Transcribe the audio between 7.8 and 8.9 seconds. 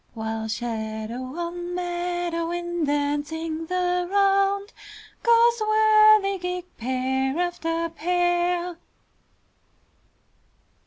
pair!